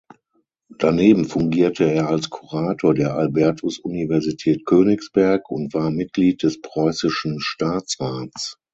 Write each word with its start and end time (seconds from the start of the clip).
Daneben 0.79 1.25
fungierte 1.25 1.83
er 1.83 2.07
als 2.09 2.31
Kurator 2.31 2.95
der 2.95 3.13
Albertus-Universität 3.15 4.65
Königsberg 4.65 5.47
und 5.51 5.75
war 5.75 5.91
Mitglied 5.91 6.41
des 6.41 6.59
Preußischen 6.59 7.39
Staatsrats. 7.39 8.57